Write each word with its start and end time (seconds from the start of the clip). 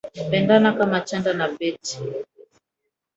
Pendana 0.31 0.73
kama 0.73 1.01
chanda 1.01 1.33
na 1.33 1.47
pete. 1.47 1.99